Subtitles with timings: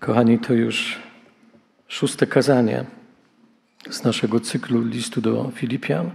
[0.00, 0.98] Kochani, to już
[1.88, 2.84] szóste kazanie
[3.90, 6.10] z naszego cyklu listu do Filipian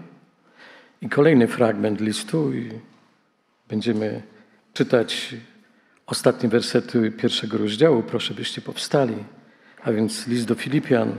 [1.01, 2.71] i kolejny fragment listu i
[3.69, 4.21] będziemy
[4.73, 5.35] czytać
[6.05, 8.03] ostatnie wersety pierwszego rozdziału.
[8.03, 9.15] Proszę, byście powstali.
[9.83, 11.13] A więc list do Filipian,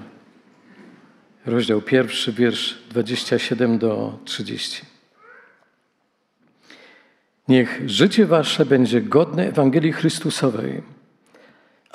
[1.46, 4.82] rozdział pierwszy, wiersz 27 do 30.
[7.48, 10.95] Niech życie wasze będzie godne Ewangelii Chrystusowej,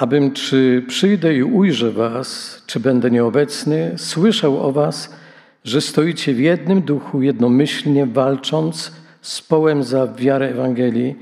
[0.01, 5.15] abym czy przyjdę i ujrzę was, czy będę nieobecny, słyszał o was,
[5.63, 8.91] że stoicie w jednym duchu, jednomyślnie walcząc
[9.21, 11.15] z połem za wiarę Ewangelii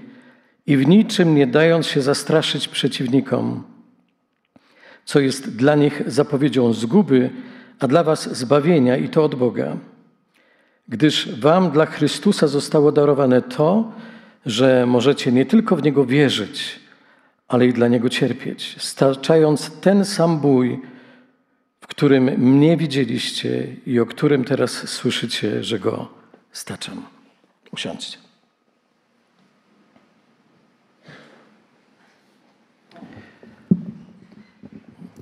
[0.67, 3.63] i w niczym nie dając się zastraszyć przeciwnikom,
[5.05, 7.29] co jest dla nich zapowiedzią zguby,
[7.79, 9.77] a dla was zbawienia i to od Boga.
[10.87, 13.91] Gdyż wam dla Chrystusa zostało darowane to,
[14.45, 16.78] że możecie nie tylko w Niego wierzyć,
[17.49, 20.79] ale i dla Niego cierpieć, starczając ten sam bój,
[21.81, 26.13] w którym mnie widzieliście i o którym teraz słyszycie, że Go
[26.51, 27.05] staczam.
[27.71, 28.17] Usiądźcie.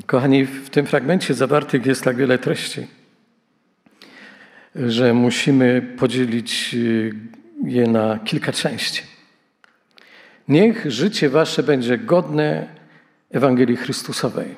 [0.05, 2.87] Kochani, w tym fragmencie zawartych jest tak wiele treści,
[4.75, 6.75] że musimy podzielić
[7.63, 9.16] je na kilka części.
[10.47, 12.67] Niech życie wasze będzie godne
[13.31, 14.55] Ewangelii Chrystusowej.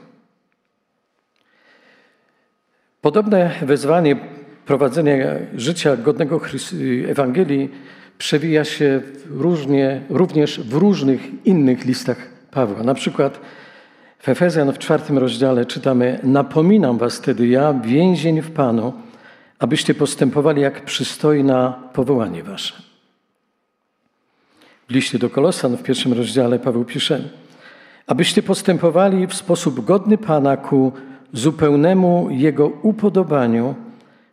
[3.02, 4.16] Podobne wezwanie
[4.66, 5.16] prowadzenia
[5.56, 6.42] życia godnego
[7.08, 7.70] Ewangelii
[8.17, 12.17] przewija się różnie, również w różnych innych listach
[12.52, 12.84] Pawła.
[12.84, 13.40] Na przykład
[14.20, 18.94] w Efezjan w czwartym rozdziale czytamy: Napominam was wtedy ja, więzień w Panu,
[19.60, 22.89] abyście postępowali jak przystoi na powołanie wasze.
[24.90, 27.22] W liście do Kolosan w pierwszym rozdziale Paweł pisze:
[28.08, 30.92] Abyście postępowali w sposób godny Pana ku
[31.34, 33.76] zupełnemu Jego upodobaniu,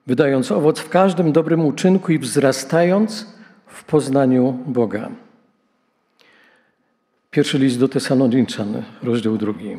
[0.07, 3.27] wydając owoc w każdym dobrym uczynku i wzrastając
[3.67, 5.09] w poznaniu Boga.
[7.31, 9.77] Pierwszy list do Tesaloniczan, rozdział drugi.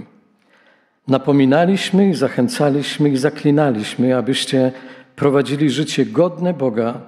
[1.07, 4.71] Napominaliśmy zachęcaliśmy i zaklinaliśmy, abyście
[5.15, 7.01] prowadzili życie godne Boga,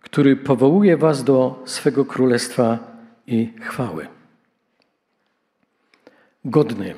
[0.00, 2.91] który powołuje was do swego królestwa
[3.32, 4.06] i chwały.
[6.44, 6.94] Godny.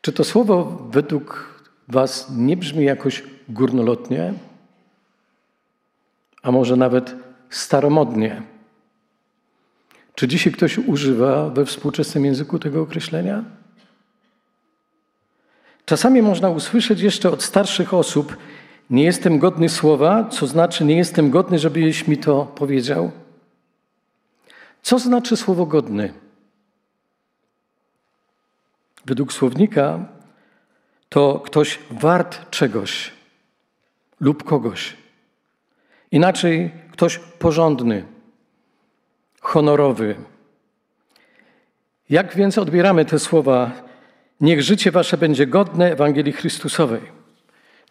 [0.00, 1.54] Czy to słowo według
[1.88, 4.34] Was nie brzmi jakoś górnolotnie,
[6.42, 7.16] a może nawet
[7.50, 8.42] staromodnie?
[10.14, 13.44] Czy dzisiaj ktoś używa we współczesnym języku tego określenia?
[15.84, 18.36] Czasami można usłyszeć jeszcze od starszych osób:
[18.90, 23.10] Nie jestem godny słowa, co znaczy nie jestem godny, żebyś mi to powiedział.
[24.82, 26.12] Co znaczy słowo godny?
[29.06, 30.08] Według słownika
[31.08, 33.12] to ktoś wart czegoś
[34.20, 34.96] lub kogoś.
[36.10, 38.04] Inaczej ktoś porządny,
[39.40, 40.14] honorowy.
[42.10, 43.70] Jak więc odbieramy te słowa?
[44.40, 47.00] Niech życie wasze będzie godne Ewangelii Chrystusowej.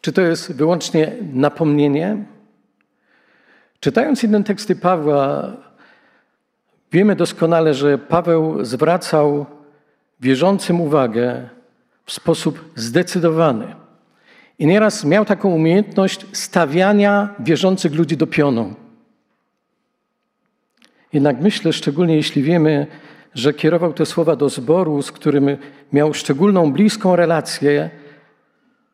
[0.01, 2.25] Czy to jest wyłącznie napomnienie?
[3.79, 5.53] Czytając inne teksty Pawła,
[6.91, 9.45] wiemy doskonale, że Paweł zwracał
[10.19, 11.49] wierzącym uwagę
[12.05, 13.75] w sposób zdecydowany.
[14.59, 18.73] I nieraz miał taką umiejętność stawiania wierzących ludzi do pionu.
[21.13, 22.87] Jednak myślę, szczególnie jeśli wiemy,
[23.33, 25.57] że kierował te słowa do zboru, z którym
[25.93, 27.89] miał szczególną, bliską relację,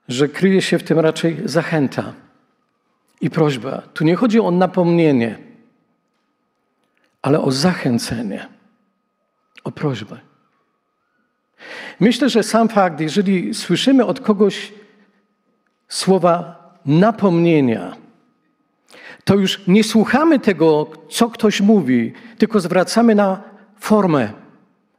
[0.07, 2.13] że kryje się w tym raczej zachęta
[3.21, 3.81] i prośba.
[3.93, 5.37] Tu nie chodzi o napomnienie,
[7.25, 8.47] ale o zachęcenie,
[9.63, 10.19] o prośbę.
[11.99, 14.73] Myślę, że sam fakt, jeżeli słyszymy od kogoś
[15.87, 17.95] słowa napomnienia,
[19.23, 23.43] to już nie słuchamy tego, co ktoś mówi, tylko zwracamy na
[23.79, 24.33] formę,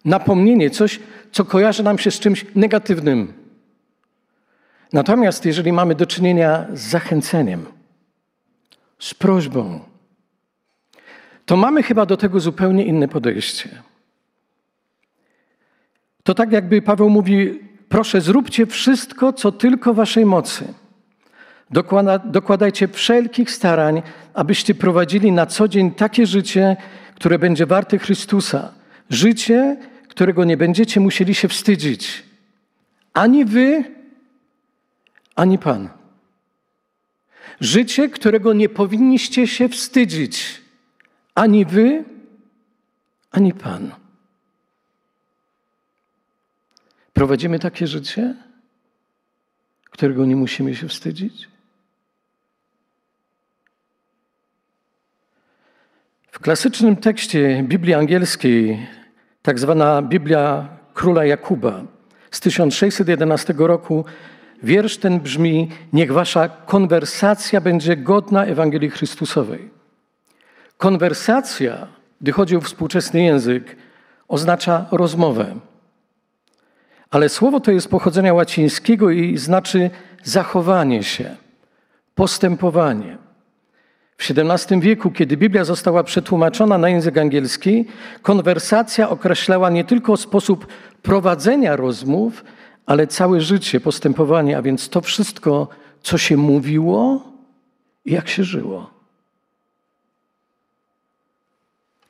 [0.04, 1.00] napomnienie, coś,
[1.32, 3.32] co kojarzy nam się z czymś negatywnym.
[4.92, 7.66] Natomiast jeżeli mamy do czynienia z zachęceniem,
[8.98, 9.95] z prośbą,
[11.46, 13.82] to mamy chyba do tego zupełnie inne podejście.
[16.22, 20.74] To tak jakby Paweł mówi: Proszę, zróbcie wszystko, co tylko waszej mocy.
[21.70, 24.02] Dokłada, dokładajcie wszelkich starań,
[24.34, 26.76] abyście prowadzili na co dzień takie życie,
[27.14, 28.72] które będzie warte Chrystusa.
[29.10, 29.76] Życie,
[30.08, 32.22] którego nie będziecie musieli się wstydzić.
[33.12, 33.84] Ani wy,
[35.34, 35.88] ani Pan.
[37.60, 40.65] Życie, którego nie powinniście się wstydzić.
[41.36, 42.04] Ani wy,
[43.30, 43.92] ani Pan.
[47.12, 48.34] Prowadzimy takie życie,
[49.90, 51.48] którego nie musimy się wstydzić?
[56.30, 58.86] W klasycznym tekście Biblii Angielskiej,
[59.42, 61.84] tak zwana Biblia Króla Jakuba
[62.30, 64.04] z 1611 roku,
[64.62, 69.75] wiersz ten brzmi: Niech wasza konwersacja będzie godna Ewangelii Chrystusowej.
[70.78, 71.86] Konwersacja,
[72.20, 73.76] gdy chodzi o współczesny język,
[74.28, 75.54] oznacza rozmowę.
[77.10, 79.90] Ale słowo to jest pochodzenia łacińskiego i znaczy
[80.22, 81.36] zachowanie się,
[82.14, 83.18] postępowanie.
[84.18, 87.84] W XVII wieku, kiedy Biblia została przetłumaczona na język angielski,
[88.22, 90.66] konwersacja określała nie tylko sposób
[91.02, 92.44] prowadzenia rozmów,
[92.86, 95.68] ale całe życie, postępowanie, a więc to wszystko,
[96.02, 97.22] co się mówiło
[98.04, 98.95] i jak się żyło.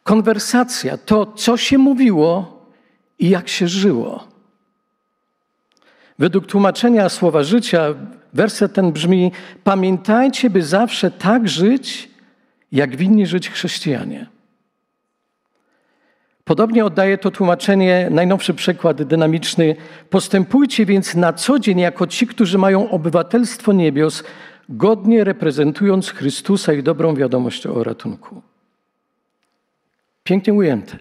[0.06, 2.60] Konwersacja to, co się mówiło
[3.18, 4.24] i jak się żyło.
[6.18, 7.94] Według tłumaczenia słowa życia,
[8.32, 9.32] werset ten brzmi:
[9.64, 12.10] Pamiętajcie, by zawsze tak żyć,
[12.72, 14.26] jak winni żyć chrześcijanie.
[16.44, 19.76] Podobnie oddaje to tłumaczenie najnowszy przykład dynamiczny.
[20.10, 24.24] Postępujcie więc na co dzień jako ci, którzy mają obywatelstwo niebios,
[24.68, 28.42] godnie reprezentując Chrystusa i dobrą wiadomość o ratunku.
[30.26, 30.98] Pięknie ujęte.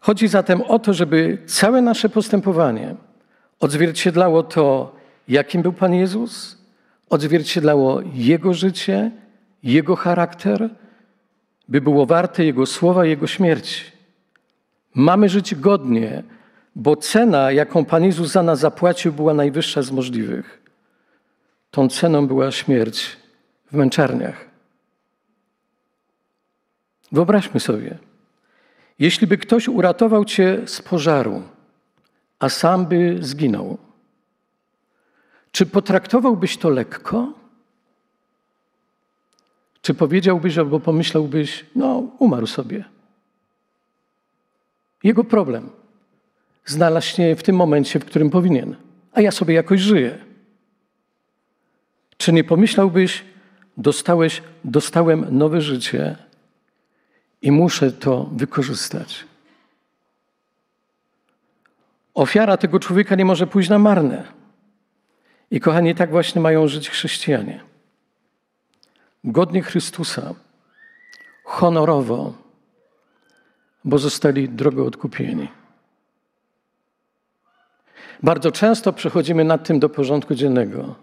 [0.00, 2.94] Chodzi zatem o to, żeby całe nasze postępowanie
[3.60, 4.96] odzwierciedlało to,
[5.28, 6.58] jakim był Pan Jezus,
[7.10, 9.10] odzwierciedlało Jego życie,
[9.62, 10.70] Jego charakter,
[11.68, 13.84] by było warte Jego słowa, Jego śmierci.
[14.94, 16.22] Mamy żyć godnie,
[16.76, 20.62] bo cena, jaką Pan Jezus za nas zapłacił, była najwyższa z możliwych.
[21.70, 23.16] Tą ceną była śmierć
[23.72, 24.51] w męczarniach.
[27.12, 27.98] Wyobraźmy sobie,
[28.98, 31.42] jeśli by ktoś uratował cię z pożaru,
[32.38, 33.78] a sam by zginął,
[35.52, 37.32] czy potraktowałbyś to lekko?
[39.82, 42.84] Czy powiedziałbyś albo pomyślałbyś, no, umarł sobie?
[45.04, 45.70] Jego problem
[46.64, 48.76] znalazł się w tym momencie, w którym powinien,
[49.12, 50.18] a ja sobie jakoś żyję.
[52.16, 53.24] Czy nie pomyślałbyś,
[53.76, 56.16] dostałeś, dostałem nowe życie
[57.42, 59.24] i muszę to wykorzystać?
[62.14, 64.24] Ofiara tego człowieka nie może pójść na marne.
[65.50, 67.60] I kochani, tak właśnie mają żyć chrześcijanie.
[69.24, 70.34] Godnie Chrystusa,
[71.44, 72.34] honorowo,
[73.84, 75.48] bo zostali drogo odkupieni.
[78.22, 80.94] Bardzo często przechodzimy nad tym do porządku dziennego.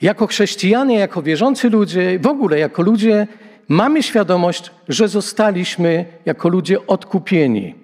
[0.00, 3.26] Jako chrześcijanie, jako wierzący ludzie, w ogóle jako ludzie,
[3.68, 7.74] mamy świadomość, że zostaliśmy jako ludzie odkupieni.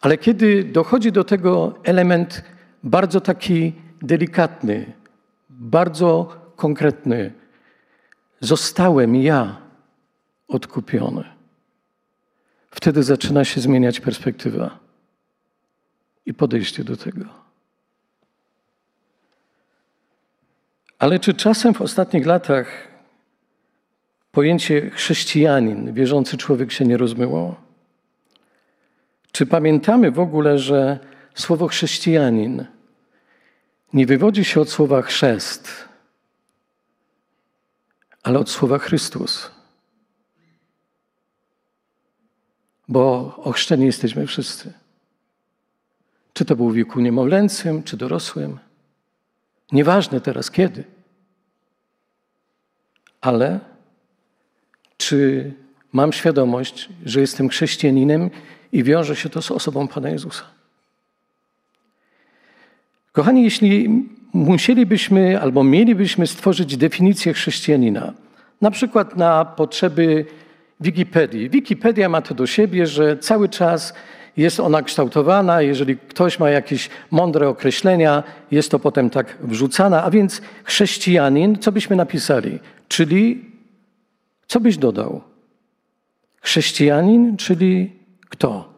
[0.00, 2.42] Ale kiedy dochodzi do tego element
[2.82, 4.92] bardzo taki delikatny,
[5.50, 7.32] bardzo konkretny,
[8.40, 9.56] zostałem ja
[10.48, 11.24] odkupiony.
[12.70, 14.78] Wtedy zaczyna się zmieniać perspektywa
[16.26, 17.24] i podejście do tego.
[20.98, 22.91] Ale czy czasem w ostatnich latach
[24.32, 27.60] pojęcie chrześcijanin, wierzący człowiek się nie rozmyło?
[29.32, 30.98] Czy pamiętamy w ogóle, że
[31.34, 32.66] słowo chrześcijanin
[33.92, 35.88] nie wywodzi się od słowa chrzest,
[38.22, 39.50] ale od słowa Chrystus?
[42.88, 44.72] Bo ochrzczeni jesteśmy wszyscy.
[46.32, 48.58] Czy to był w wieku niemowlęcym, czy dorosłym.
[49.72, 50.84] Nieważne teraz kiedy.
[53.20, 53.71] Ale
[55.02, 55.50] czy
[55.92, 58.30] mam świadomość, że jestem chrześcijaninem
[58.72, 60.44] i wiąże się to z osobą Pana Jezusa.
[63.12, 63.88] Kochani, jeśli
[64.32, 68.12] musielibyśmy albo mielibyśmy stworzyć definicję chrześcijanina,
[68.60, 70.26] na przykład na potrzeby
[70.80, 71.50] Wikipedii.
[71.50, 73.94] Wikipedia ma to do siebie, że cały czas
[74.36, 75.62] jest ona kształtowana.
[75.62, 80.04] Jeżeli ktoś ma jakieś mądre określenia, jest to potem tak wrzucana.
[80.04, 82.58] A więc chrześcijanin, co byśmy napisali?
[82.88, 83.51] Czyli
[84.52, 85.20] co byś dodał?
[86.40, 87.92] Chrześcijanin, czyli
[88.28, 88.74] kto?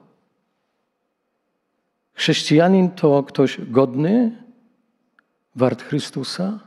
[2.15, 4.43] Chrześcijanin to ktoś godny,
[5.55, 6.61] wart Chrystusa?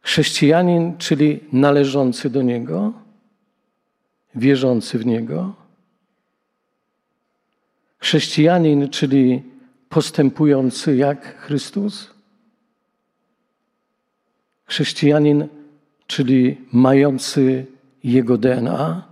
[0.00, 2.92] Chrześcijanin, czyli należący do Niego,
[4.34, 5.54] wierzący w Niego?
[7.98, 9.42] Chrześcijanin, czyli
[9.88, 12.10] postępujący jak Chrystus?
[14.64, 15.59] Chrześcijanin,
[16.10, 17.66] czyli mający
[18.04, 19.02] Jego DNA?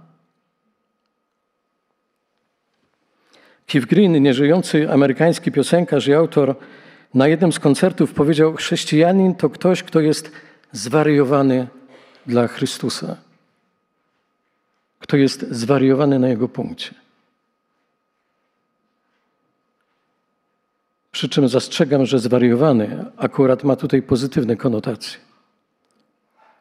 [3.66, 6.56] Keith Green, nieżyjący amerykański piosenkarz i autor,
[7.14, 10.30] na jednym z koncertów powiedział: Chrześcijanin to ktoś, kto jest
[10.72, 11.66] zwariowany
[12.26, 13.16] dla Chrystusa.
[14.98, 16.94] Kto jest zwariowany na jego punkcie.
[21.12, 25.27] Przy czym zastrzegam, że zwariowany akurat ma tutaj pozytywne konotacje.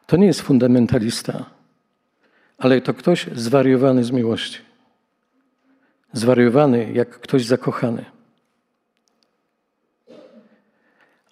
[0.08, 1.44] To nie jest fundamentalista,
[2.58, 4.58] ale to ktoś zwariowany z miłości.
[6.12, 8.04] Zwariowany jak ktoś zakochany.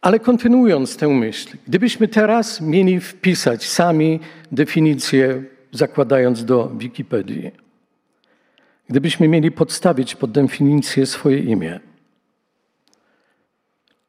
[0.00, 4.20] Ale kontynuując tę myśl, gdybyśmy teraz mieli wpisać sami
[4.52, 7.50] definicję, zakładając do Wikipedii,
[8.88, 11.80] gdybyśmy mieli podstawić pod definicję swoje imię,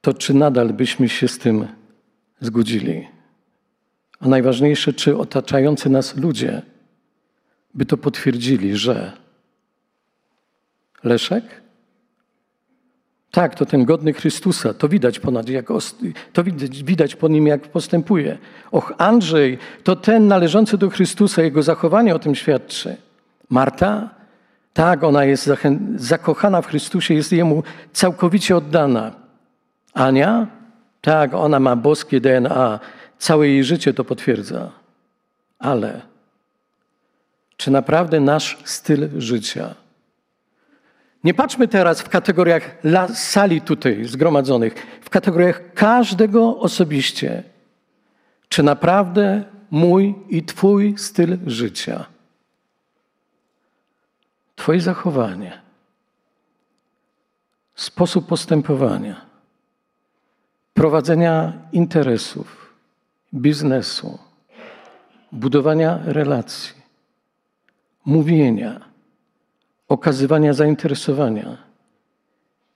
[0.02, 1.68] to czy nadal byśmy się z tym
[2.40, 3.17] zgodzili?
[4.20, 6.62] A najważniejsze, czy otaczający nas ludzie
[7.74, 9.12] by to potwierdzili, że
[11.04, 11.44] Leszek?
[13.32, 15.66] Tak, to ten godny Chrystusa, to widać ponad jak,
[16.34, 18.38] to widać, widać po nim, jak postępuje.
[18.72, 22.96] Och, Andrzej, to ten należący do Chrystusa, jego zachowanie o tym świadczy.
[23.50, 24.10] Marta?
[24.74, 25.50] Tak, ona jest
[25.96, 29.12] zakochana w Chrystusie, jest jemu całkowicie oddana.
[29.94, 30.48] Ania?
[31.02, 32.80] Tak, ona ma boskie DNA,
[33.18, 34.72] całe jej życie to potwierdza.
[35.60, 36.02] Ale
[37.58, 39.76] czy naprawdę nasz styl życia,
[41.24, 42.78] nie patrzmy teraz w kategoriach
[43.14, 47.44] sali tutaj zgromadzonych, w kategoriach każdego osobiście.
[48.50, 52.06] Czy naprawdę mój i Twój styl życia,
[54.56, 55.62] Twoje zachowanie,
[57.76, 59.26] sposób postępowania,
[60.74, 62.67] prowadzenia interesów,
[63.34, 64.20] biznesu,
[65.32, 66.74] budowania relacji,
[68.06, 68.82] mówienia,
[69.88, 71.68] okazywania zainteresowania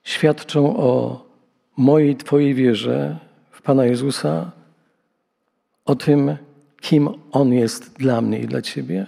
[0.03, 1.25] świadczą o
[1.77, 3.17] mojej, Twojej wierze
[3.51, 4.51] w Pana Jezusa,
[5.85, 6.37] o tym,
[6.81, 9.05] kim On jest dla mnie i dla Ciebie?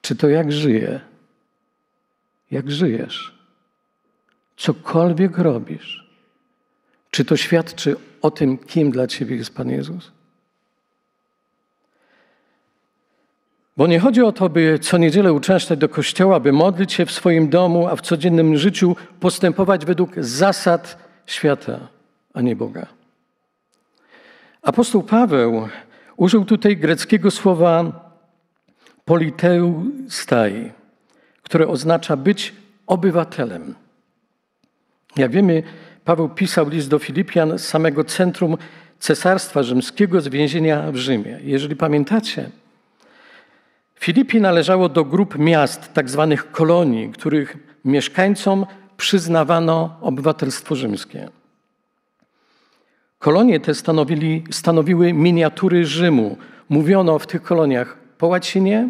[0.00, 1.00] Czy to jak żyję?
[2.50, 3.34] Jak żyjesz?
[4.56, 6.10] Cokolwiek robisz,
[7.10, 10.12] czy to świadczy o tym, kim dla Ciebie jest Pan Jezus?
[13.76, 17.12] Bo nie chodzi o to, by co niedzielę uczęszczać do kościoła, by modlić się w
[17.12, 21.88] swoim domu, a w codziennym życiu postępować według zasad świata,
[22.34, 22.86] a nie Boga.
[24.62, 25.68] Apostoł Paweł
[26.16, 27.84] użył tutaj greckiego słowa
[29.04, 30.72] politeustai,
[31.42, 32.54] które oznacza być
[32.86, 33.74] obywatelem.
[35.16, 35.62] Jak wiemy,
[36.06, 38.56] Paweł pisał list do Filipian z samego centrum
[38.98, 41.38] Cesarstwa Rzymskiego z więzienia w Rzymie.
[41.42, 42.50] Jeżeli pamiętacie,
[43.94, 51.28] Filipi należało do grup miast, tak zwanych kolonii, których mieszkańcom przyznawano obywatelstwo rzymskie.
[53.18, 56.36] Kolonie te stanowili, stanowiły miniatury Rzymu.
[56.68, 58.88] Mówiono w tych koloniach po łacinie,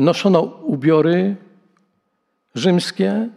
[0.00, 1.36] noszono ubiory
[2.54, 3.28] rzymskie,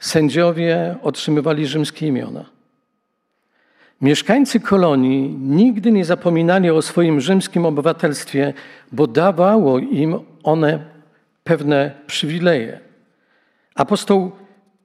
[0.00, 2.44] sędziowie otrzymywali rzymskie imiona.
[4.00, 8.54] Mieszkańcy kolonii nigdy nie zapominali o swoim rzymskim obywatelstwie,
[8.92, 10.84] bo dawało im one
[11.44, 12.80] pewne przywileje.
[13.74, 14.32] Apostoł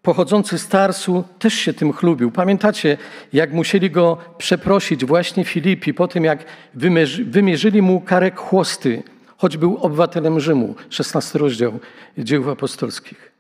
[0.01, 2.32] pochodzący z Tarsu też się tym chlubił.
[2.32, 2.98] Pamiętacie,
[3.34, 6.46] jak musieli go przeprosić właśnie Filipi po tym, jak
[7.25, 9.03] wymierzyli mu karę chłosty,
[9.38, 10.75] choć był obywatelem Rzymu.
[10.89, 11.80] 16 rozdział
[12.18, 13.32] dzieł apostolskich.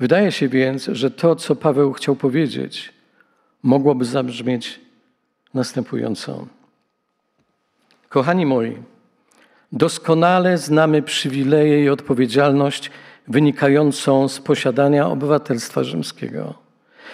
[0.00, 2.92] Wydaje się więc, że to, co Paweł chciał powiedzieć,
[3.62, 4.80] mogłoby zabrzmieć
[5.54, 6.46] następująco.
[8.08, 8.76] Kochani moi,
[9.72, 12.90] doskonale znamy przywileje i odpowiedzialność
[13.28, 16.54] wynikającą z posiadania obywatelstwa rzymskiego.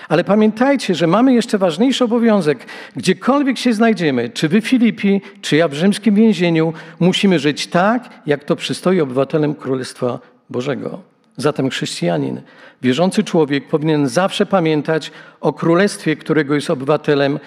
[0.08, 2.66] Ale pamiętajcie, że mamy jeszcze ważniejszy obowiązek.
[2.96, 8.44] Gdziekolwiek się znajdziemy, czy wy Filipi, czy ja w rzymskim więzieniu, musimy żyć tak, jak
[8.44, 10.18] to przystoi obywatelem Królestwa
[10.50, 11.02] Bożego.
[11.38, 12.40] Zatem chrześcijanin,
[12.82, 17.38] wierzący człowiek powinien zawsze pamiętać o królestwie, którego jest obywatelem,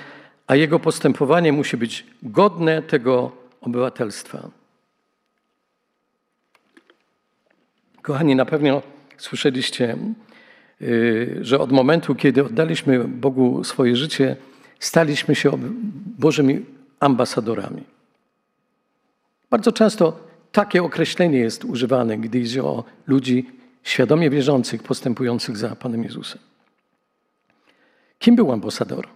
[0.48, 3.32] a jego postępowanie musi być godne tego
[3.62, 4.50] obywatelstwa.
[8.02, 8.82] Kochani, na pewno
[9.18, 9.98] słyszeliście,
[10.82, 14.36] y, że od momentu, kiedy oddaliśmy Bogu swoje życie,
[14.80, 15.52] staliśmy się
[16.20, 16.66] Bożymi
[17.00, 17.84] ambasadorami.
[19.50, 20.20] Bardzo często
[20.52, 26.40] takie określenie jest używane, gdy idzie o ludzi świadomie wierzących, postępujących za Panem Jezusem.
[28.20, 29.08] Kim był ambasador?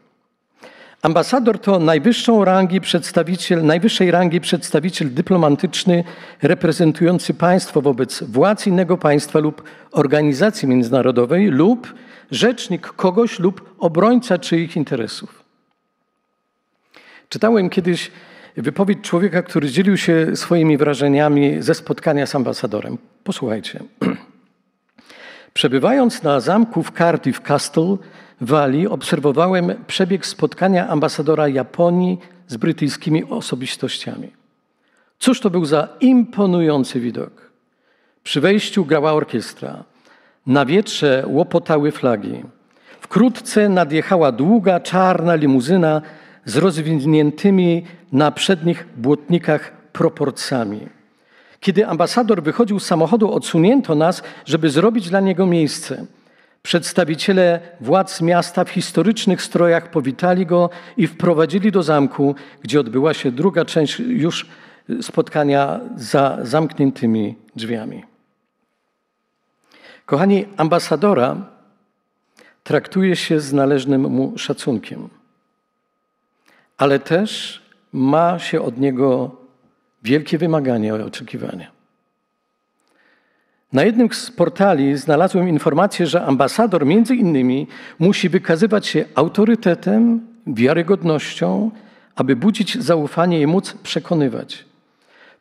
[1.01, 6.03] Ambasador to najwyższą rangi przedstawiciel, najwyższej rangi przedstawiciel dyplomatyczny
[6.41, 11.93] reprezentujący państwo wobec władz innego państwa lub organizacji międzynarodowej lub
[12.31, 15.43] rzecznik kogoś lub obrońca czyich interesów.
[17.29, 18.11] Czytałem kiedyś
[18.57, 22.97] wypowiedź człowieka, który dzielił się swoimi wrażeniami ze spotkania z ambasadorem.
[23.23, 23.79] Posłuchajcie.
[25.55, 27.97] Przebywając na zamku w Cardiff Castle
[28.41, 34.31] Walii, obserwowałem przebieg spotkania ambasadora Japonii z brytyjskimi osobistościami.
[35.19, 37.51] Cóż to był za imponujący widok.
[38.23, 39.83] Przy wejściu grała orkiestra.
[40.47, 42.43] Na wietrze łopotały flagi.
[43.01, 46.01] Wkrótce nadjechała długa, czarna limuzyna
[46.45, 50.87] z rozwiniętymi na przednich błotnikach proporcjami.
[51.65, 56.05] Kiedy ambasador wychodził z samochodu, odsunięto nas, żeby zrobić dla niego miejsce.
[56.63, 63.31] Przedstawiciele władz miasta w historycznych strojach powitali go i wprowadzili do zamku, gdzie odbyła się
[63.31, 64.45] druga część już
[65.01, 68.03] spotkania za zamkniętymi drzwiami.
[70.05, 71.35] Kochani, ambasadora
[72.63, 75.09] traktuje się z należnym mu szacunkiem,
[76.77, 77.61] ale też
[77.93, 79.44] ma się od niego
[80.05, 81.71] wielkie wymagania i oczekiwania.
[83.73, 87.67] Na jednym z portali znalazłem informację, że ambasador między innymi
[87.99, 91.71] musi wykazywać się autorytetem, wiarygodnością,
[92.15, 94.65] aby budzić zaufanie i móc przekonywać.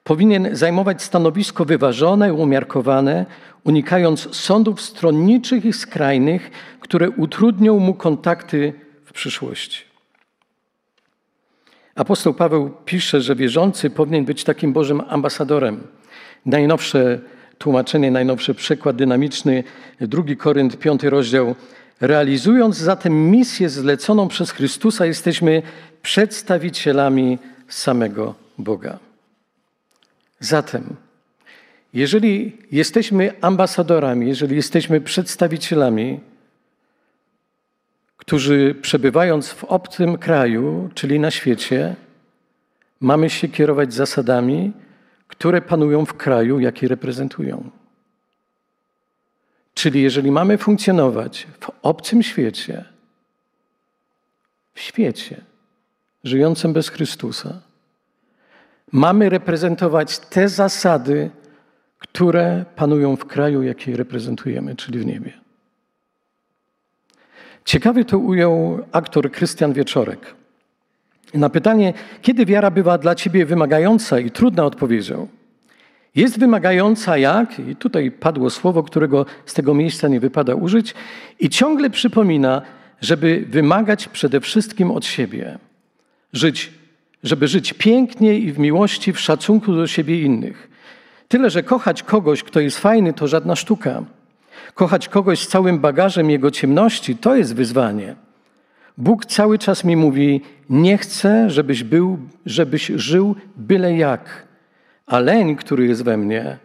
[0.05, 3.27] Powinien zajmować stanowisko wyważone i umiarkowane,
[3.65, 8.73] unikając sądów stronniczych i skrajnych, które utrudnią mu kontakty
[9.05, 9.94] w przyszłości.
[11.95, 15.81] Apostoł Paweł pisze, że wierzący powinien być takim Bożym ambasadorem.
[16.47, 17.21] Najnowsze
[17.59, 19.65] tłumaczenie, najnowszy przykład dynamiczny,
[20.01, 21.55] 2 Korynt, 5 rozdział.
[22.01, 25.63] Realizując zatem misję zleconą przez Chrystusa, jesteśmy
[26.03, 28.99] przedstawicielami samego Boga.
[30.41, 30.97] Zatem,
[31.95, 36.21] jeżeli jesteśmy ambasadorami, jeżeli jesteśmy przedstawicielami,
[38.27, 41.97] którzy przebywając w obcym kraju, czyli na świecie,
[43.01, 44.73] mamy się kierować zasadami,
[45.29, 47.71] które panują w kraju, jaki reprezentują.
[49.75, 52.85] Czyli jeżeli mamy funkcjonować w obcym świecie,
[54.75, 55.41] w świecie
[56.25, 57.61] żyjącym bez Chrystusa,
[58.93, 61.31] mamy reprezentować te zasady,
[61.99, 65.44] które panują w kraju, jaki reprezentujemy, czyli w niebie.
[67.65, 70.35] Ciekawie to ujął aktor Krystian Wieczorek.
[71.35, 75.29] Na pytanie, kiedy wiara bywa dla ciebie wymagająca i trudna, odpowiedział.
[76.15, 80.95] Jest wymagająca jak, i tutaj padło słowo, którego z tego miejsca nie wypada użyć,
[81.41, 82.63] i ciągle przypomina,
[83.01, 85.59] żeby wymagać przede wszystkim od siebie.
[86.33, 86.73] Żyć,
[87.23, 90.69] żeby żyć pięknie i w miłości, w szacunku do siebie i innych.
[91.29, 94.03] Tyle, że kochać kogoś, kto jest fajny, to żadna sztuka.
[94.75, 98.17] Kochać kogoś z całym bagażem jego ciemności, to jest wyzwanie.
[98.99, 104.49] Bóg cały czas mi mówi: Nie chcę, żebyś, był, żebyś żył byle jak.
[105.07, 106.59] A leń, który jest we mnie,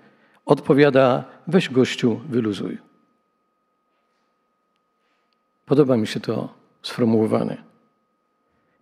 [0.46, 2.78] odpowiada: Weź gościu, wyluzuj.
[5.66, 7.58] Podoba mi się to sformułowane.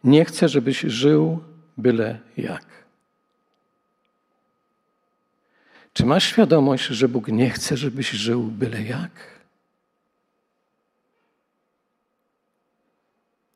[0.04, 1.40] Nie chcę, żebyś żył
[1.78, 2.87] byle jak.
[5.98, 9.12] Czy masz świadomość, że Bóg nie chce, żebyś żył byle jak?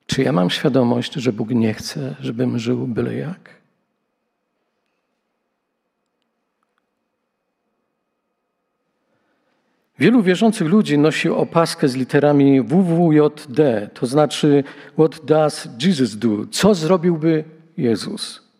[0.06, 3.50] Czy ja mam świadomość, że Bóg nie chce, żebym żył byle jak?
[10.00, 16.46] Wielu wierzących ludzi nosi opaskę z literami WWJD, to znaczy What does Jesus do?
[16.52, 17.44] Co zrobiłby
[17.78, 18.51] Jezus?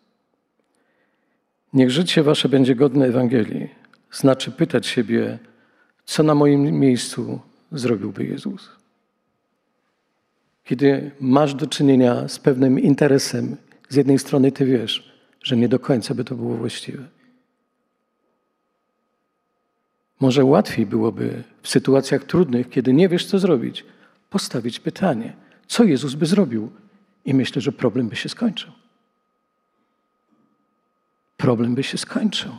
[1.72, 3.68] Niech życie wasze będzie godne Ewangelii.
[4.10, 5.38] Znaczy pytać siebie,
[6.04, 7.40] co na moim miejscu
[7.72, 8.82] zrobiłby Jezus
[10.64, 13.56] kiedy masz do czynienia z pewnym interesem,
[13.88, 17.04] z jednej strony ty wiesz, że nie do końca by to było właściwe.
[20.20, 23.84] Może łatwiej byłoby w sytuacjach trudnych, kiedy nie wiesz, co zrobić,
[24.30, 25.32] postawić pytanie,
[25.66, 26.70] co Jezus by zrobił,
[27.24, 28.72] i myślę, że problem by się skończył.
[31.42, 32.52] Problem by się skończył.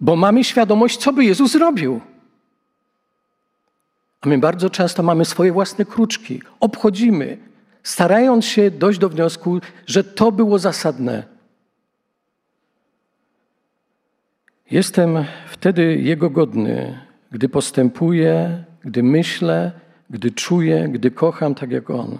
[0.00, 2.00] Bo mamy świadomość, co by Jezus zrobił.
[4.20, 7.38] A my bardzo często mamy swoje własne kruczki, obchodzimy,
[7.82, 11.24] starając się dojść do wniosku, że to było zasadne.
[14.70, 19.72] Jestem wtedy Jego godny, gdy postępuję, gdy myślę,
[20.10, 22.18] gdy czuję, gdy kocham tak jak On.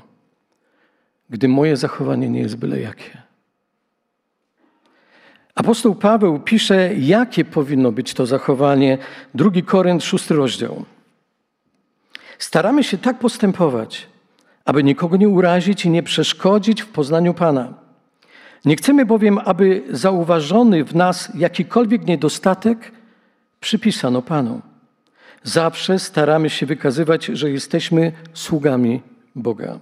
[1.31, 3.26] gdy moje zachowanie nie jest byle jakie.
[5.57, 8.99] Apostoł Paweł pisze, jakie powinno być to zachowanie.
[9.35, 10.85] 2 Korynt, 6 rozdział.
[12.39, 14.07] Staramy się tak postępować,
[14.65, 17.75] aby nikogo nie urazić i nie przeszkodzić w poznaniu Pana.
[18.65, 22.93] Nie chcemy bowiem, aby zauważony w nas jakikolwiek niedostatek
[23.61, 24.61] przypisano Panu.
[25.43, 29.03] Zawsze staramy się wykazywać, że jesteśmy sługami
[29.35, 29.79] Boga.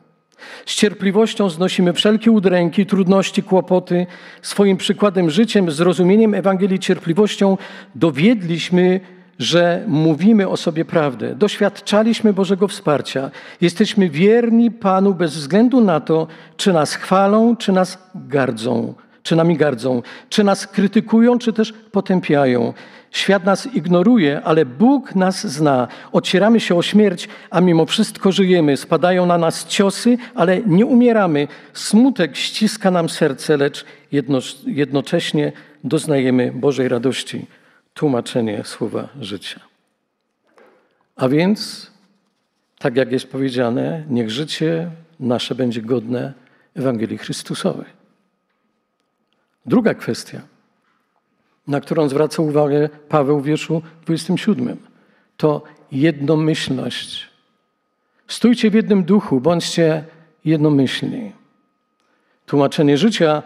[0.67, 4.07] Z cierpliwością znosimy wszelkie udręki, trudności, kłopoty.
[4.43, 7.57] Swoim przykładem życiem, zrozumieniem Ewangelii, cierpliwością
[7.95, 9.01] dowiedliśmy,
[9.39, 11.35] że mówimy o sobie prawdę.
[11.35, 13.31] Doświadczaliśmy Bożego wsparcia.
[13.61, 16.27] Jesteśmy wierni Panu bez względu na to,
[16.57, 22.75] czy nas chwalą, czy nas gardzą, czy nami gardzą, czy nas krytykują, czy też potępiają.
[23.14, 25.88] Świat nas ignoruje, ale Bóg nas zna.
[26.12, 28.77] Ocieramy się o śmierć, a mimo wszystko żyjemy.
[28.77, 31.48] Spadają na nas ciosy, ale nie umieramy.
[31.72, 35.53] Smutek ściska nam serce, lecz jedno, jednocześnie
[35.85, 37.46] doznajemy Bożej radości.
[37.94, 39.61] Tłumaczenie słowa życia.
[41.16, 41.90] A więc,
[42.79, 46.33] tak jak jest powiedziane, niech życie nasze będzie godne
[46.74, 47.88] Ewangelii Chrystusowej.
[49.66, 50.40] Druga kwestia–
[51.68, 54.77] na którą zwraca uwagę Paweł w wierszu 27.
[55.37, 57.29] To jednomyślność.
[58.29, 60.05] Stójcie w jednym duchu, bądźcie
[60.44, 61.33] jednomyślni.
[62.46, 63.42] Tłumaczenie życia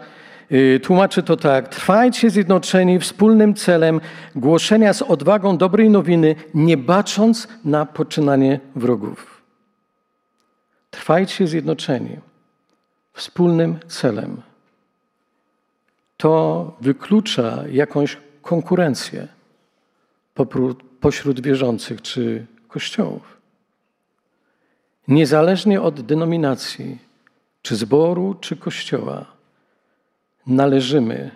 [0.51, 4.01] y, tłumaczy to tak: trwajcie zjednoczeni wspólnym celem
[4.35, 9.41] głoszenia z odwagą dobrej nowiny, nie bacząc na poczynanie wrogów.
[10.91, 12.17] Trwajcie zjednoczeni
[13.13, 14.41] wspólnym celem
[16.19, 19.27] to wyklucza jakąś konkurencję
[20.99, 23.37] pośród wierzących czy kościołów.
[25.07, 26.97] Niezależnie od denominacji,
[27.61, 29.25] czy zboru, czy kościoła,
[30.47, 31.31] należymy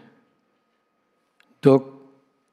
[1.61, 1.99] do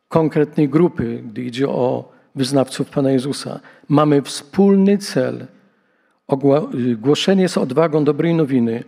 [0.09, 3.61] konkretnej grupy, gdy idzie o wyznawców Pana Jezusa.
[3.89, 5.47] Mamy wspólny cel
[6.97, 8.85] głoszenie z odwagą dobrej nowiny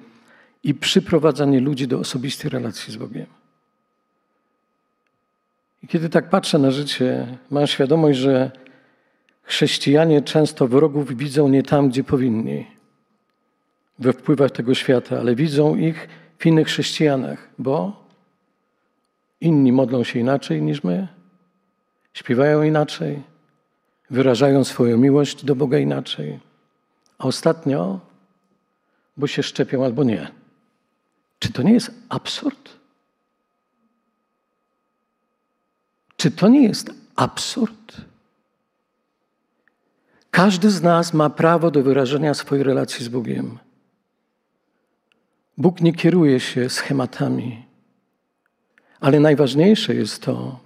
[0.64, 3.26] i przyprowadzanie ludzi do osobistej relacji z Bogiem.
[5.82, 8.50] I kiedy tak patrzę na życie, mam świadomość, że
[9.42, 12.66] chrześcijanie często wrogów widzą nie tam, gdzie powinni,
[13.98, 18.06] we wpływach tego świata, ale widzą ich w innych chrześcijanach, bo
[19.40, 21.08] inni modlą się inaczej niż my,
[22.14, 23.22] śpiewają inaczej,
[24.10, 26.40] wyrażają swoją miłość do Boga inaczej.
[27.18, 28.00] A ostatnio,
[29.16, 30.41] bo się szczepią albo nie.
[31.42, 32.70] Czy to nie jest absurd?
[36.16, 37.96] Czy to nie jest absurd?
[40.30, 43.58] Każdy z nas ma prawo do wyrażenia swojej relacji z Bogiem.
[45.58, 47.64] Bóg nie kieruje się schematami,
[49.00, 50.60] ale najważniejsze jest to,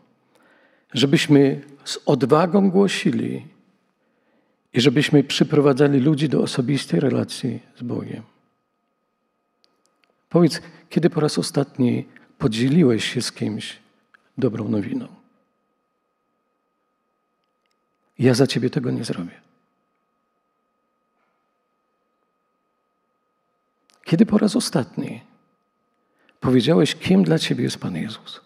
[0.94, 3.46] żebyśmy z odwagą głosili
[4.72, 8.35] i żebyśmy przyprowadzali ludzi do osobistej relacji z Bogiem.
[10.28, 10.60] Powiedz,
[10.90, 12.08] kiedy po raz ostatni
[12.38, 13.78] podzieliłeś się z kimś
[14.38, 15.08] dobrą nowiną?
[18.18, 19.40] Ja za ciebie tego nie zrobię.
[24.04, 25.22] Kiedy po raz ostatni
[26.40, 28.40] powiedziałeś, kim dla ciebie jest Pan Jezus?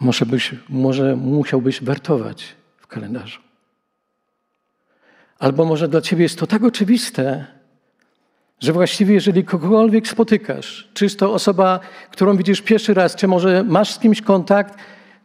[0.00, 3.40] Może, byś, może musiałbyś wertować w kalendarzu.
[5.42, 7.46] Albo może dla ciebie jest to tak oczywiste,
[8.60, 13.64] że właściwie jeżeli kogokolwiek spotykasz, czy jest to osoba, którą widzisz pierwszy raz, czy może
[13.64, 14.78] masz z kimś kontakt,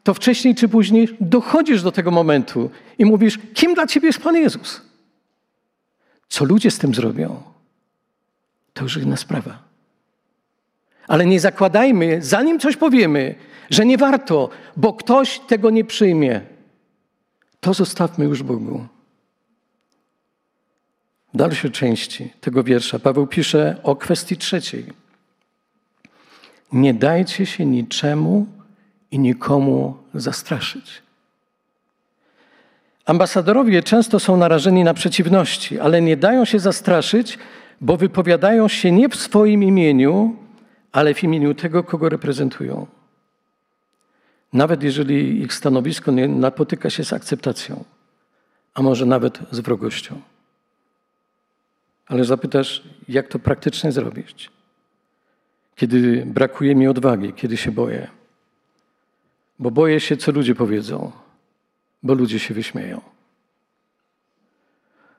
[0.03, 4.35] to wcześniej czy później dochodzisz do tego momentu i mówisz, kim dla ciebie jest Pan
[4.35, 4.81] Jezus?
[6.29, 7.43] Co ludzie z tym zrobią,
[8.73, 9.63] to już inna sprawa.
[11.07, 13.35] Ale nie zakładajmy, zanim coś powiemy,
[13.69, 16.41] że nie warto, bo ktoś tego nie przyjmie.
[17.59, 18.96] To zostawmy już Bogu.
[21.37, 24.85] Dalszej części tego wiersza Paweł pisze o kwestii trzeciej.
[26.71, 28.45] Nie dajcie się niczemu
[29.11, 31.01] i nikomu zastraszyć.
[33.05, 37.37] Ambasadorowie często są narażeni na przeciwności, ale nie dają się zastraszyć,
[37.81, 40.35] bo wypowiadają się nie w swoim imieniu,
[40.91, 42.87] ale w imieniu tego, kogo reprezentują.
[44.53, 47.83] Nawet jeżeli ich stanowisko nie napotyka się z akceptacją,
[48.73, 50.21] a może nawet z wrogością.
[52.07, 54.49] Ale zapytasz, jak to praktycznie zrobić?
[55.75, 58.07] Kiedy brakuje mi odwagi, kiedy się boję.
[59.59, 61.11] Bo boję się, co ludzie powiedzą,
[62.03, 63.01] bo ludzie się wyśmieją.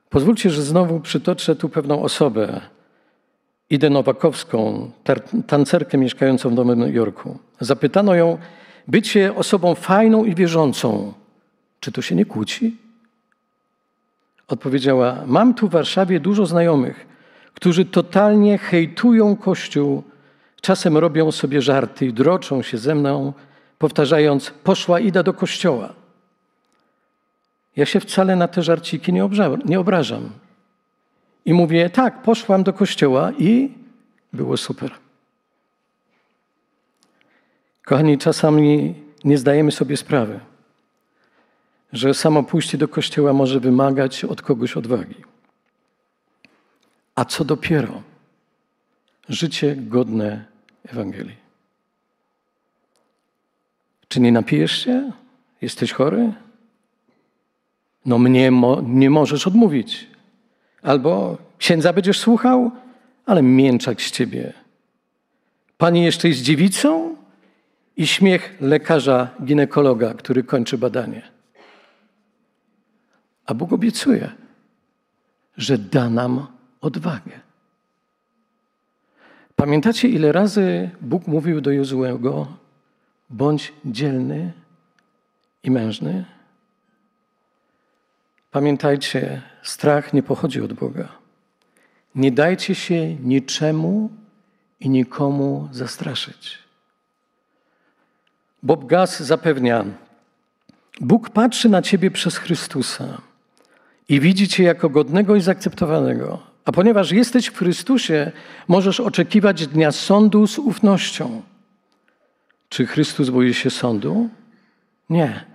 [0.09, 2.61] Pozwólcie, że znowu przytoczę tu pewną osobę,
[3.69, 4.91] Idę Nowakowską,
[5.47, 7.39] tancerkę mieszkającą w Nowym Jorku.
[7.59, 8.37] Zapytano ją,
[8.87, 11.13] bycie osobą fajną i wierzącą,
[11.79, 12.77] czy to się nie kłóci?
[14.49, 17.07] Odpowiedziała, mam tu w Warszawie dużo znajomych,
[17.53, 20.03] którzy totalnie hejtują Kościół,
[20.61, 23.33] czasem robią sobie żarty i droczą się ze mną,
[23.77, 25.93] powtarzając, poszła Ida do kościoła.
[27.75, 29.29] Ja się wcale na te żarciki nie,
[29.65, 30.29] nie obrażam.
[31.45, 33.71] I mówię, tak, poszłam do kościoła i
[34.33, 34.91] było super.
[37.85, 40.39] Kochani, czasami nie zdajemy sobie sprawy,
[41.93, 45.15] że samo pójście do kościoła może wymagać od kogoś odwagi.
[47.15, 48.01] A co dopiero
[49.29, 50.45] życie godne
[50.87, 51.35] Ewangelii.
[54.07, 55.11] Czy nie napijesz się?
[55.61, 56.33] Jesteś chory?
[58.05, 60.07] No mnie mo nie możesz odmówić.
[60.81, 62.71] Albo księdza będziesz słuchał,
[63.25, 64.53] ale mięczak z ciebie.
[65.77, 67.15] Pani jeszcze jest dziewicą
[67.97, 71.38] i śmiech lekarza ginekologa, który kończy badanie.
[73.49, 74.31] A Bóg obiecuje,
[75.57, 76.47] że da nam
[76.81, 77.39] odwagę.
[79.55, 82.47] Pamiętacie, ile razy Bóg mówił do Jozuego:
[83.29, 84.53] bądź dzielny
[85.63, 86.25] i mężny?
[88.51, 91.07] Pamiętajcie, strach nie pochodzi od Boga.
[92.15, 94.09] Nie dajcie się niczemu
[94.79, 96.59] i nikomu zastraszyć.
[98.63, 99.85] Bob Gass zapewnia,
[101.01, 103.28] Bóg patrzy na ciebie przez Chrystusa
[104.09, 106.39] i widzi cię jako godnego i zaakceptowanego.
[106.65, 108.31] A ponieważ jesteś w Chrystusie,
[108.67, 111.41] możesz oczekiwać dnia sądu z ufnością.
[112.69, 114.29] Czy Chrystus boi się sądu?
[115.09, 115.45] Nie.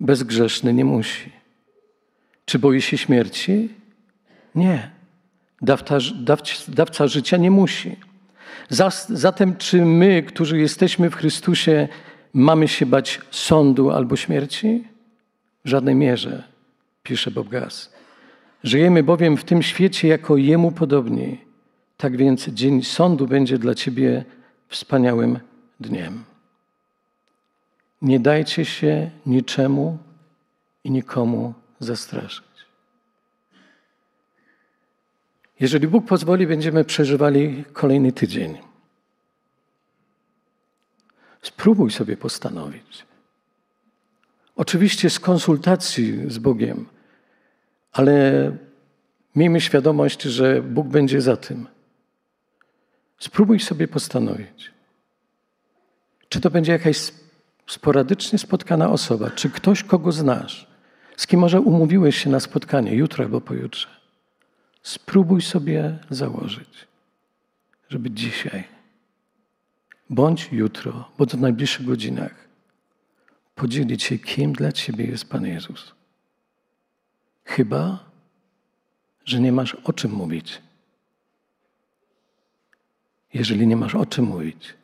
[0.00, 1.32] Bezgrzeszny nie musi.
[2.44, 3.68] Czy boi się śmierci?
[4.54, 4.90] Nie.
[5.62, 5.98] Dawca,
[6.68, 7.96] dawca życia nie musi.
[9.08, 11.88] Zatem, czy my, którzy jesteśmy w Chrystusie,
[12.32, 14.84] mamy się bać sądu albo śmierci?
[15.64, 16.55] W żadnej mierze,
[17.06, 17.92] pisze Bob Gass.
[18.64, 21.40] Żyjemy bowiem w tym świecie jako Jemu podobni.
[21.96, 24.24] Tak więc dzień sądu będzie dla Ciebie
[24.68, 25.38] wspaniałym
[25.80, 26.24] dniem.
[28.02, 29.98] Nie dajcie się niczemu
[30.84, 32.44] i nikomu zastraszyć.
[35.60, 38.58] Jeżeli Bóg pozwoli, będziemy przeżywali kolejny tydzień.
[41.42, 43.06] Spróbuj sobie postanowić.
[44.56, 46.86] Oczywiście z konsultacji z Bogiem,
[47.96, 48.52] ale
[49.36, 51.66] miejmy świadomość, że Bóg będzie za tym.
[53.18, 54.70] Spróbuj sobie postanowić.
[56.28, 57.12] Czy to będzie jakaś
[57.66, 60.66] sporadycznie spotkana osoba, czy ktoś, kogo znasz,
[61.16, 63.88] z kim może umówiłeś się na spotkanie jutro albo pojutrze.
[64.82, 66.86] Spróbuj sobie założyć,
[67.88, 68.64] żeby dzisiaj,
[70.10, 72.34] bądź jutro, bądź w najbliższych godzinach,
[73.54, 75.94] podzielić się, kim dla Ciebie jest Pan Jezus.
[77.46, 78.04] Chyba,
[79.24, 80.62] że nie masz o czym mówić.
[83.34, 84.74] Jeżeli nie masz o czym mówić,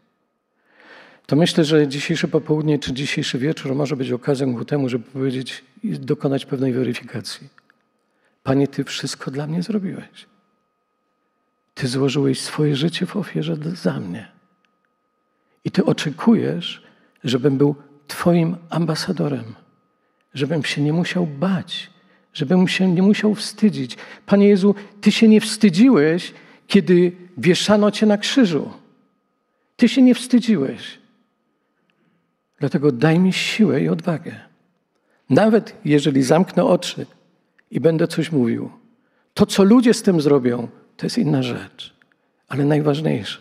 [1.27, 5.65] to myślę, że dzisiejsze popołudnie czy dzisiejszy wieczór może być okazją ku temu, żeby powiedzieć
[5.83, 7.49] i dokonać pewnej weryfikacji.
[8.43, 10.27] Panie, Ty wszystko dla mnie zrobiłeś.
[11.75, 14.33] Ty złożyłeś swoje życie w ofierze za mnie.
[15.65, 16.83] I Ty oczekujesz,
[17.25, 17.75] żebym był
[18.07, 19.55] Twoim ambasadorem,
[20.35, 21.92] żebym się nie musiał bać,
[22.35, 23.97] żebym się nie musiał wstydzić.
[24.27, 26.33] Panie Jezu, Ty się nie wstydziłeś,
[26.67, 28.71] kiedy wieszano Cię na krzyżu.
[29.77, 30.99] Ty się nie wstydziłeś.
[32.59, 34.41] Dlatego daj mi siłę i odwagę.
[35.31, 37.07] Nawet jeżeli zamknę oczy
[37.71, 38.71] i będę coś mówił,
[39.35, 41.95] to co ludzie z tym zrobią, to jest inna rzecz.
[42.49, 43.39] Ale najważniejsze,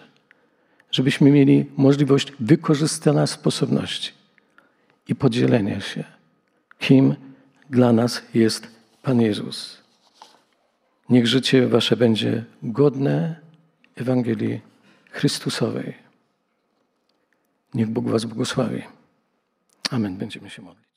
[0.91, 4.11] żebyśmy mieli możliwość wykorzystania sposobności
[5.07, 6.03] i podzielenia się,
[6.79, 7.15] kim
[7.69, 9.81] dla nas jest Pan Jezus.
[11.09, 13.41] Niech życie wasze będzie godne
[13.95, 14.61] Ewangelii
[15.11, 15.93] Chrystusowej.
[17.73, 18.83] Niech Bóg was błogosławi.
[19.91, 20.17] Amen.
[20.17, 20.90] Będziemy się modlić.